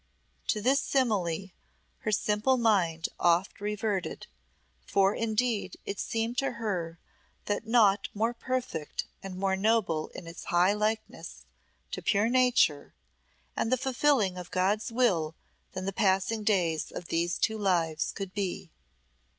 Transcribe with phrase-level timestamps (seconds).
[0.47, 1.49] To this simile
[1.99, 4.25] her simple mind oft reverted,
[4.83, 6.97] for indeed it seemed to her
[7.45, 11.45] that naught more perfect and more noble in its high likeness
[11.91, 12.95] to pure Nature
[13.55, 15.35] and the fulfilling of God's will
[15.73, 18.71] than the passing days of these two lives could be.